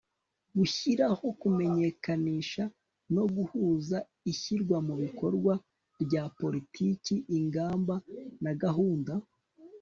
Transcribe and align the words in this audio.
gushyiraho, 0.57 1.25
kumenyekanisha 1.41 2.63
no 3.15 3.23
guhuza 3.35 3.97
ishyirwa 4.31 4.77
mu 4.87 4.95
bikorwa 5.03 5.53
rya 6.03 6.23
politiki, 6.39 7.15
ingamba 7.37 7.95
na 8.45 8.53
gahunda 8.63 9.13